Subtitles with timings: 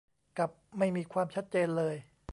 [0.37, 1.95] กับไม่มีความชัดเจนเลย